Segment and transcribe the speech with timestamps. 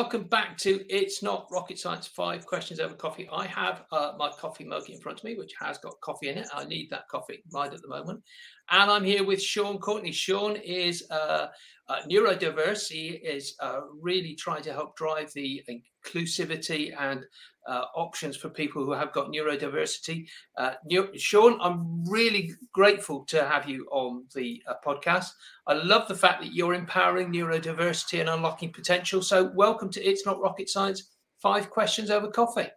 [0.00, 3.28] welcome back to It's Not Rocket Science Five Questions Over Coffee.
[3.30, 6.38] I have uh, my coffee mug in front of me, which has got coffee in
[6.38, 6.48] it.
[6.54, 8.22] I need that coffee right at the moment.
[8.70, 10.10] And I'm here with Sean Courtney.
[10.10, 11.48] Sean is uh,
[11.90, 12.88] uh, neurodiverse.
[12.88, 17.22] He is uh, really trying to help drive the inclusivity and
[17.70, 20.28] uh, options for people who have got neurodiversity.
[20.58, 20.72] Uh,
[21.14, 25.28] Sean, I'm really grateful to have you on the uh, podcast.
[25.68, 29.22] I love the fact that you're empowering neurodiversity and unlocking potential.
[29.22, 31.10] So, welcome to It's Not Rocket Science.
[31.40, 32.68] Five questions over coffee.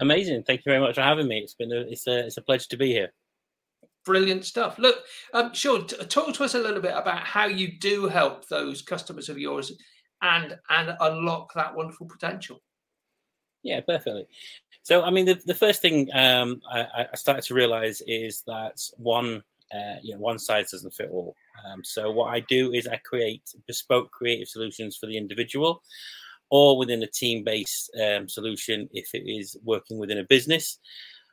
[0.00, 0.44] Amazing.
[0.44, 1.38] Thank you very much for having me.
[1.38, 3.08] It's been a, it's a, it's a pleasure to be here.
[4.04, 4.78] Brilliant stuff.
[4.78, 8.46] Look, um, Sean, t- talk to us a little bit about how you do help
[8.48, 9.72] those customers of yours
[10.20, 12.60] and and unlock that wonderful potential.
[13.62, 14.26] Yeah, perfectly.
[14.82, 18.80] So, I mean, the, the first thing um, I, I, started to realize is that
[18.96, 19.42] one,
[19.74, 21.34] uh, you know, one size doesn't fit all.
[21.66, 25.82] Um, so, what I do is I create bespoke creative solutions for the individual,
[26.50, 30.78] or within a team-based um, solution if it is working within a business.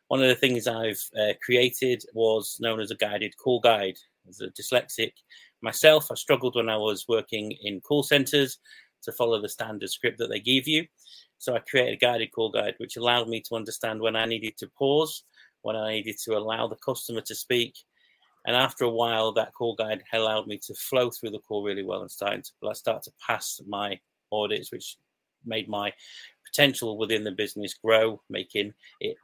[0.07, 3.97] One of the things I've uh, created was known as a guided call guide.
[4.27, 5.13] As a dyslexic
[5.61, 8.57] myself, I struggled when I was working in call centers
[9.03, 10.85] to follow the standard script that they give you.
[11.37, 14.57] So I created a guided call guide, which allowed me to understand when I needed
[14.57, 15.23] to pause,
[15.61, 17.75] when I needed to allow the customer to speak.
[18.47, 21.83] And after a while, that call guide allowed me to flow through the call really
[21.83, 23.99] well and starting to start to pass my
[24.31, 24.97] audits, which
[25.45, 25.91] made my
[26.45, 29.17] potential within the business grow, making it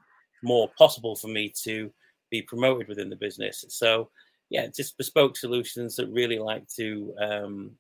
[0.44, 1.92] more possible for me to
[2.30, 3.64] be promoted within the business.
[3.70, 4.10] So,
[4.50, 7.72] yeah, just bespoke solutions that really like to um,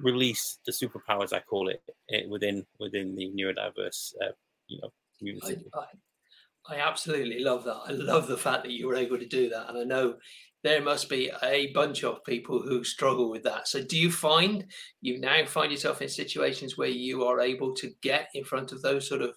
[0.00, 4.32] release the superpowers I call it eh, within within the neurodiverse uh,
[4.68, 5.64] you know community.
[5.74, 7.80] I, I, I, absolutely love that.
[7.86, 10.16] I love the fact that you were able to do that, and I know
[10.64, 13.68] there must be a bunch of people who struggle with that.
[13.68, 14.64] So, do you find
[15.02, 18.82] you now find yourself in situations where you are able to get in front of
[18.82, 19.36] those sort of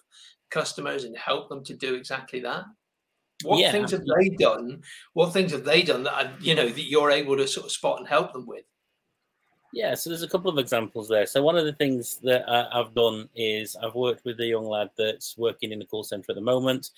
[0.50, 2.64] customers and help them to do exactly that?
[3.44, 3.70] What yeah.
[3.70, 4.82] things have they done?
[5.12, 8.00] What things have they done that you know that you're able to sort of spot
[8.00, 8.64] and help them with?
[9.72, 11.26] Yeah, so there's a couple of examples there.
[11.26, 14.90] So one of the things that I've done is I've worked with a young lad
[14.96, 16.90] that's working in the call center at the moment.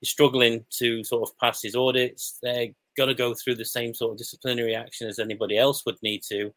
[0.00, 2.38] He's struggling to sort of pass his audits.
[2.42, 5.98] They're going to go through the same sort of disciplinary action as anybody else would
[6.02, 6.52] need to.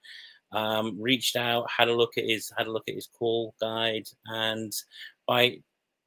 [0.52, 4.08] Um, reached out, had a look at his had a look at his call guide,
[4.28, 4.72] and
[5.28, 5.58] by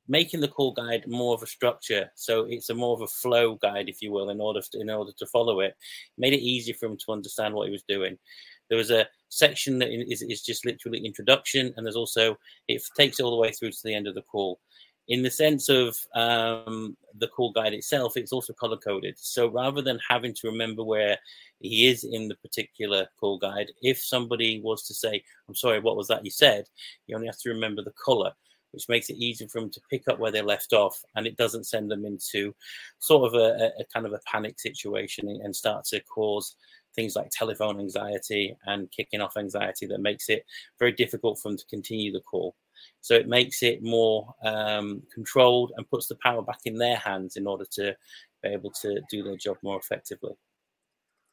[0.09, 3.57] making the call guide more of a structure, so it's a more of a flow
[3.57, 5.77] guide, if you will, in order to, in order to follow it,
[6.17, 8.17] made it easier for him to understand what he was doing.
[8.71, 12.39] There was a section that is, is just literally introduction, and there's also
[12.69, 14.61] it takes it all the way through to the end of the call.
[15.09, 19.17] In the sense of um, the call guide itself, it's also color coded.
[19.19, 21.19] So rather than having to remember where
[21.59, 25.97] he is in the particular call guide, if somebody was to say, "I'm sorry, what
[25.97, 26.67] was that you said?"
[27.07, 28.33] you only have to remember the color
[28.73, 31.37] which makes it easier for them to pick up where they left off and it
[31.37, 32.55] doesn't send them into
[32.99, 36.57] sort of a, a, kind of a panic situation and start to cause
[36.95, 40.45] things like telephone anxiety and kicking off anxiety that makes it
[40.79, 42.55] very difficult for them to continue the call.
[43.01, 47.37] So it makes it more um, controlled and puts the power back in their hands
[47.37, 47.97] in order to
[48.43, 50.33] be able to do their job more effectively.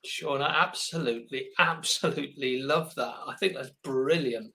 [0.06, 3.14] Sure, I absolutely, absolutely love that.
[3.28, 4.54] I think that's brilliant.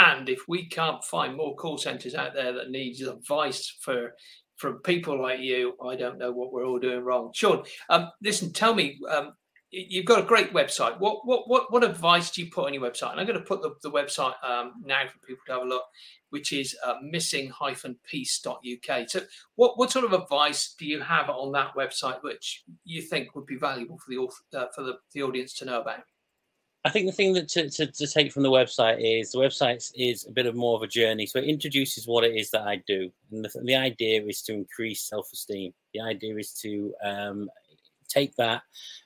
[0.00, 4.14] And if we can't find more call centres out there that needs advice for
[4.56, 7.32] from people like you, I don't know what we're all doing wrong.
[7.34, 9.34] Sean, um, listen, tell me, um,
[9.70, 10.98] you've got a great website.
[11.00, 13.12] What what what what advice do you put on your website?
[13.12, 15.66] And I'm going to put the, the website um, now for people to have a
[15.66, 15.84] look,
[16.30, 19.10] which is uh, missing-piece.uk.
[19.10, 19.20] So,
[19.56, 23.46] what what sort of advice do you have on that website, which you think would
[23.46, 26.04] be valuable for the uh, for the, the audience to know about?
[26.84, 29.92] I think the thing that to, to, to, take from the website is the website
[29.94, 31.26] is a bit of more of a journey.
[31.26, 33.10] So it introduces what it is that I do.
[33.30, 35.74] And the, the idea is to increase self esteem.
[35.92, 37.50] The idea is to um,
[38.08, 38.62] take that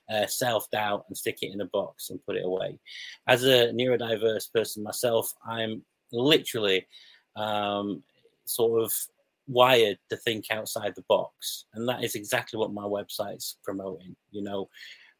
[0.08, 2.78] uh, self doubt and stick it in a box and put it away.
[3.26, 5.82] As a neurodiverse person myself, I'm
[6.12, 6.86] literally
[7.34, 8.04] um,
[8.44, 8.92] sort of
[9.48, 14.14] wired to think outside the box, and that is exactly what my website's promoting.
[14.30, 14.68] You know.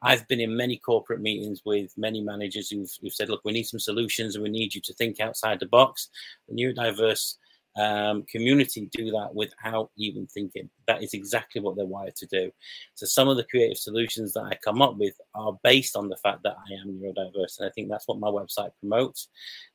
[0.05, 3.65] I've been in many corporate meetings with many managers who've, who've, said, look, we need
[3.65, 6.11] some solutions and we need you to think outside the box.
[6.49, 7.37] The neurodiverse
[7.77, 10.69] um, community do that without even thinking.
[10.87, 12.53] That is exactly what they're wired to do.
[12.95, 16.17] So some of the creative solutions that I come up with are based on the
[16.19, 19.29] fact that I am neurodiverse, and I think that's what my website promotes.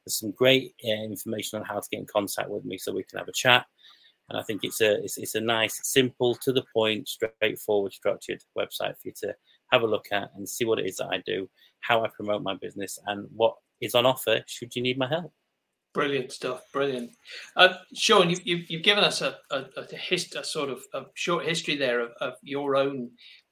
[0.06, 3.04] There's some great uh, information on how to get in contact with me, so we
[3.04, 3.66] can have a chat.
[4.30, 8.44] And I think it's a it's, it's a nice, simple, to the point, straightforward, structured
[8.58, 9.36] website for you to
[9.72, 11.50] have a look at and see what it is that I do,
[11.82, 15.34] how I promote my business, and what is on offer should you need my help.
[15.94, 16.62] Brilliant stuff.
[16.72, 17.12] Brilliant.
[17.56, 21.02] Uh, Sean, you, you, you've given us a, a, a, hist, a sort of a
[21.16, 23.10] short history there of, of your own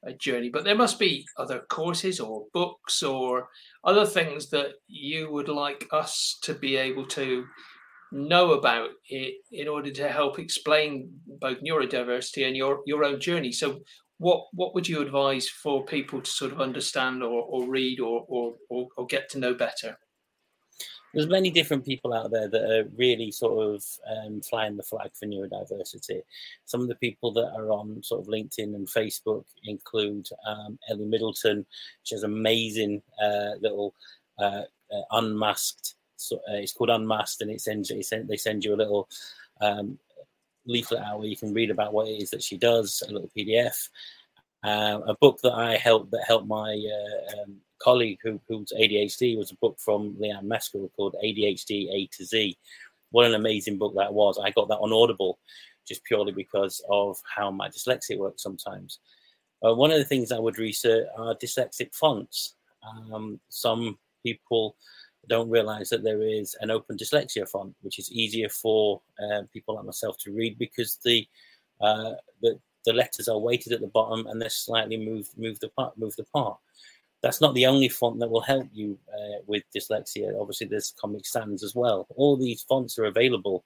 [0.07, 3.49] uh, journey, but there must be other courses or books or
[3.83, 7.43] other things that you would like us to be able to
[8.11, 11.09] know about it in order to help explain
[11.41, 13.51] both neurodiversity and your, your own journey.
[13.51, 13.79] So,
[14.17, 18.25] what what would you advise for people to sort of understand or, or read or,
[18.27, 19.97] or, or, or get to know better?
[21.13, 25.09] there's many different people out there that are really sort of um, flying the flag
[25.15, 26.21] for neurodiversity.
[26.65, 31.05] Some of the people that are on sort of LinkedIn and Facebook include um, Ellie
[31.05, 31.65] Middleton.
[32.03, 33.95] She has amazing uh, little
[34.37, 35.95] uh, uh, unmasked.
[36.17, 39.07] So, uh, it's called Unmasked, and it sends, it they send you a little
[39.61, 39.97] um,
[40.67, 43.31] leaflet out where you can read about what it is that she does, a little
[43.35, 43.89] PDF.
[44.63, 49.37] Uh, a book that I helped that helped my uh, um, colleague who, who's ADHD
[49.37, 52.57] was a book from Leanne Maskell called ADHD A to Z.
[53.11, 54.39] What an amazing book that was.
[54.43, 55.39] I got that on Audible
[55.87, 58.99] just purely because of how my dyslexia works sometimes.
[59.65, 62.55] Uh, one of the things I would research are dyslexic fonts.
[63.11, 64.75] Um, some people
[65.27, 69.75] don't realize that there is an open dyslexia font, which is easier for uh, people
[69.75, 71.27] like myself to read because the,
[71.81, 75.97] uh, the the letters are weighted at the bottom and they're slightly moved moved apart
[75.97, 76.57] moved apart
[77.21, 80.39] that's not the only font that will help you uh, with dyslexia.
[80.39, 82.07] Obviously, there's Comic Sans as well.
[82.15, 83.65] All these fonts are available,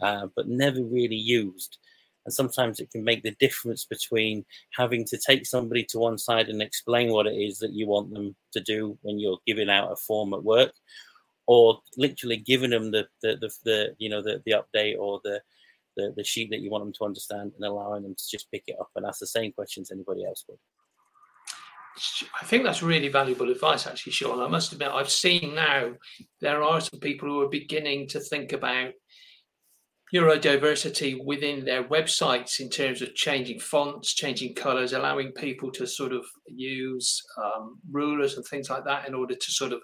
[0.00, 1.78] uh, but never really used.
[2.26, 4.44] And sometimes it can make the difference between
[4.76, 8.12] having to take somebody to one side and explain what it is that you want
[8.12, 10.72] them to do when you're giving out a form at work,
[11.46, 15.40] or literally giving them the the, the, the you know the, the update or the,
[15.96, 18.64] the the sheet that you want them to understand and allowing them to just pick
[18.66, 20.58] it up and ask the same questions anybody else would.
[22.42, 24.42] I think that's really valuable advice, actually, Sean.
[24.42, 25.94] I must admit, I've seen now
[26.42, 28.92] there are some people who are beginning to think about
[30.14, 36.12] neurodiversity within their websites in terms of changing fonts, changing colors, allowing people to sort
[36.12, 39.80] of use um, rulers and things like that in order to sort of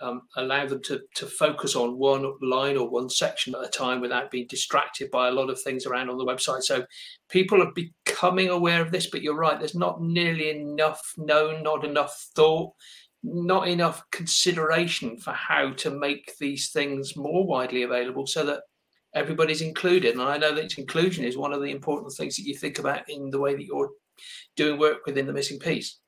[0.00, 4.00] um, allow them to, to focus on one line or one section at a time
[4.00, 6.62] without being distracted by a lot of things around on the website.
[6.62, 6.84] So
[7.30, 11.84] people are becoming aware of this, but you're right, there's not nearly enough known, not
[11.84, 12.72] enough thought,
[13.22, 18.60] not enough consideration for how to make these things more widely available so that
[19.16, 20.12] everybody's included.
[20.12, 23.08] And I know that inclusion is one of the important things that you think about
[23.08, 23.90] in the way that you're
[24.54, 25.98] doing work within the missing piece.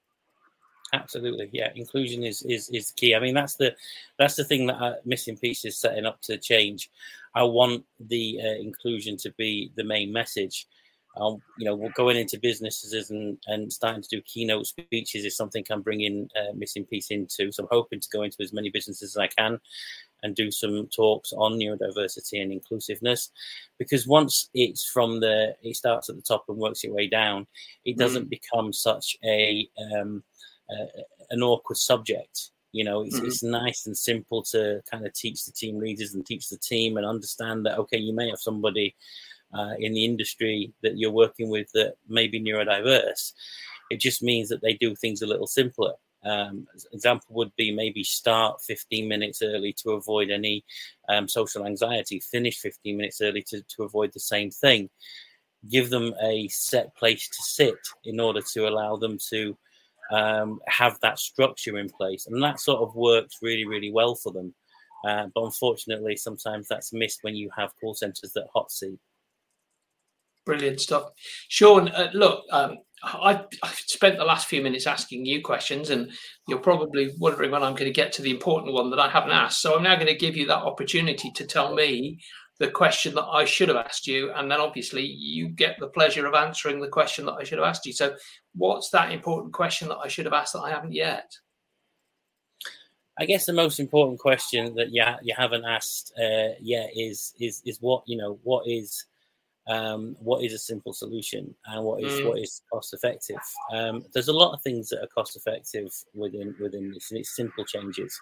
[0.92, 1.70] Absolutely, yeah.
[1.74, 3.14] Inclusion is is is key.
[3.14, 3.74] I mean, that's the
[4.18, 6.90] that's the thing that uh, missing piece is setting up to change.
[7.34, 10.66] I want the uh, inclusion to be the main message.
[11.16, 15.64] Um, you know, going into businesses and, and starting to do keynote speeches is something
[15.68, 17.50] I'm bringing uh, missing piece into.
[17.50, 19.58] So I'm hoping to go into as many businesses as I can
[20.22, 23.30] and do some talks on neurodiversity and inclusiveness
[23.78, 27.46] because once it's from the it starts at the top and works its way down
[27.84, 28.30] it doesn't mm.
[28.30, 30.22] become such a um,
[30.70, 30.86] uh,
[31.30, 32.50] an awkward subject.
[32.72, 33.26] You know, it's, mm-hmm.
[33.26, 36.96] it's nice and simple to kind of teach the team leaders and teach the team
[36.96, 38.94] and understand that, okay, you may have somebody
[39.54, 43.32] uh, in the industry that you're working with that may be neurodiverse.
[43.90, 45.94] It just means that they do things a little simpler.
[46.24, 50.64] Um, example would be maybe start 15 minutes early to avoid any
[51.08, 54.90] um, social anxiety, finish 15 minutes early to, to avoid the same thing.
[55.70, 59.56] Give them a set place to sit in order to allow them to
[60.10, 64.32] um, have that structure in place, and that sort of works really, really well for
[64.32, 64.54] them.
[65.04, 68.98] Uh, but unfortunately, sometimes that's missed when you have call centres that hot seat.
[70.44, 71.10] Brilliant stuff,
[71.48, 71.88] Sean.
[71.88, 76.10] Uh, look, um, I've, I've, spent the last few minutes asking you questions, and
[76.46, 79.30] you're probably wondering when I'm going to get to the important one that I haven't
[79.30, 79.62] asked.
[79.62, 82.20] So I'm now going to give you that opportunity to tell me
[82.58, 86.26] the question that I should have asked you, and then obviously you get the pleasure
[86.26, 87.92] of answering the question that I should have asked you.
[87.92, 88.16] So,
[88.54, 91.30] what's that important question that I should have asked that I haven't yet?
[93.20, 97.62] I guess the most important question that you you haven't asked uh, yet is is
[97.64, 99.04] is what you know what is
[99.68, 102.28] um, what is a simple solution and what is mm.
[102.28, 103.36] what is cost effective.
[103.72, 107.36] Um, there's a lot of things that are cost effective within within this, and it's
[107.36, 108.18] simple changes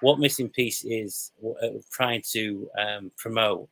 [0.00, 3.68] what missing piece is uh, trying to um, promote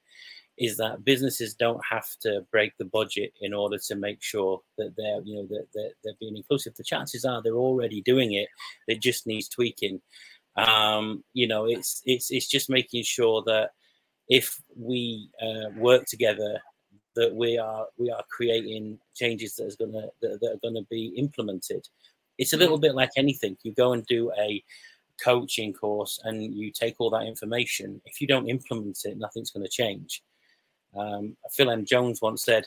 [0.56, 4.94] is that businesses don't have to break the budget in order to make sure that
[4.96, 8.48] they're you know that they're, they're, being inclusive the chances are they're already doing it
[8.86, 10.00] it just needs tweaking
[10.56, 13.70] um, you know it's it's it's just making sure that
[14.28, 16.60] if we uh, work together
[17.16, 21.06] that we are we are creating changes that is gonna that, that are gonna be
[21.16, 21.86] implemented
[22.38, 22.82] it's a little mm.
[22.82, 24.62] bit like anything you go and do a
[25.22, 29.64] coaching course and you take all that information, if you don't implement it, nothing's going
[29.64, 30.22] to change.
[30.96, 31.84] Um, Phil M.
[31.84, 32.66] Jones once said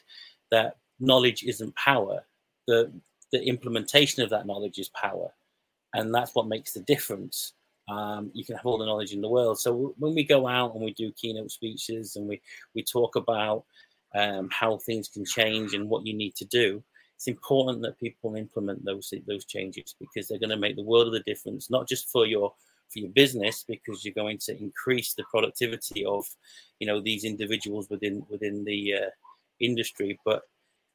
[0.51, 2.25] that knowledge isn't power.
[2.67, 2.91] The,
[3.31, 5.29] the implementation of that knowledge is power.
[5.93, 7.53] And that's what makes the difference.
[7.89, 9.59] Um, you can have all the knowledge in the world.
[9.59, 12.41] So when we go out and we do keynote speeches and we,
[12.75, 13.63] we talk about
[14.15, 16.83] um, how things can change and what you need to do,
[17.15, 21.07] it's important that people implement those those changes because they're going to make the world
[21.07, 22.53] of the difference, not just for your
[22.91, 26.25] for your business because you're going to increase the productivity of
[26.79, 29.09] you know these individuals within within the uh,
[29.59, 30.43] industry, but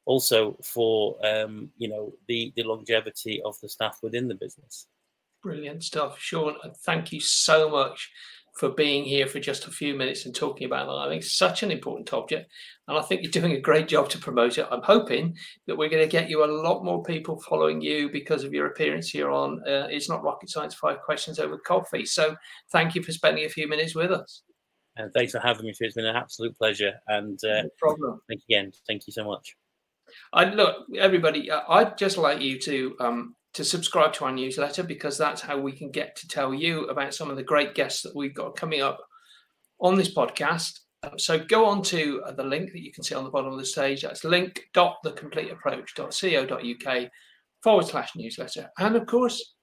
[0.05, 4.87] also for um, you know the the longevity of the staff within the business.
[5.41, 6.55] Brilliant stuff, Sean.
[6.85, 8.09] Thank you so much
[8.53, 11.07] for being here for just a few minutes and talking about that.
[11.07, 12.47] I think it's such an important topic,
[12.87, 14.67] and I think you're doing a great job to promote it.
[14.69, 15.35] I'm hoping
[15.67, 18.67] that we're going to get you a lot more people following you because of your
[18.67, 22.05] appearance here on uh, It's Not Rocket Science Five Questions Over Coffee.
[22.05, 22.35] So
[22.71, 24.43] thank you for spending a few minutes with us.
[24.95, 25.73] And thanks for having me.
[25.77, 26.93] It's been an absolute pleasure.
[27.07, 28.21] And uh, no problem.
[28.27, 28.71] Thank you again.
[28.87, 29.55] Thank you so much.
[30.31, 31.49] I look, everybody.
[31.49, 35.71] I'd just like you to um, to subscribe to our newsletter because that's how we
[35.71, 38.81] can get to tell you about some of the great guests that we've got coming
[38.81, 38.99] up
[39.79, 40.79] on this podcast.
[41.03, 43.51] Um, so go on to uh, the link that you can see on the bottom
[43.51, 44.01] of the stage.
[44.01, 47.11] That's link.thecompleteapproach.co.uk
[47.61, 48.71] forward slash newsletter.
[48.79, 49.53] And of course,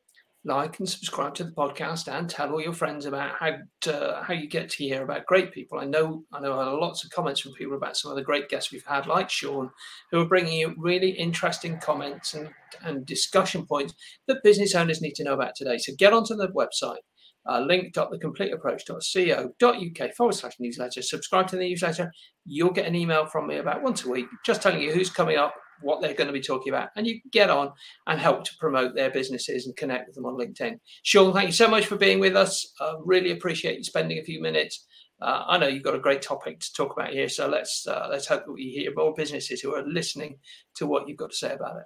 [0.44, 4.32] like and subscribe to the podcast and tell all your friends about how to, how
[4.32, 5.78] you get to hear about great people.
[5.78, 8.25] I know I know I had lots of comments from people about some of the
[8.25, 9.70] great guests we've had, like Sean,
[10.11, 12.49] who are bringing you really interesting comments and,
[12.82, 13.92] and discussion points
[14.28, 15.76] that business owners need to know about today.
[15.78, 17.00] So get onto the website.
[17.49, 21.00] Uh, link.thecompleteapproach.co.uk forward slash newsletter.
[21.00, 22.12] Subscribe to the newsletter.
[22.44, 25.38] You'll get an email from me about once a week, just telling you who's coming
[25.38, 27.72] up what they're going to be talking about, and you get on
[28.06, 30.78] and help to promote their businesses and connect with them on LinkedIn.
[31.02, 32.72] Sean, thank you so much for being with us.
[32.80, 34.87] Uh, really appreciate you spending a few minutes.
[35.20, 38.08] Uh, I know you've got a great topic to talk about here, so let's uh,
[38.10, 40.38] let's hope that we hear more businesses who are listening
[40.76, 41.84] to what you've got to say about it.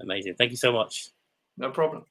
[0.00, 0.34] Amazing.
[0.38, 1.08] Thank you so much.
[1.58, 2.04] No problem.